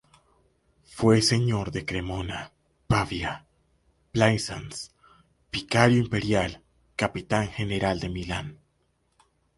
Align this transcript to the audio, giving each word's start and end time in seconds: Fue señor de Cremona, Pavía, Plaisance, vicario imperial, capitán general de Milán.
Fue 0.87 1.21
señor 1.21 1.69
de 1.71 1.85
Cremona, 1.85 2.53
Pavía, 2.87 3.45
Plaisance, 4.11 4.89
vicario 5.51 5.99
imperial, 6.01 6.63
capitán 6.95 7.49
general 7.49 7.99
de 7.99 8.09
Milán. 8.09 8.57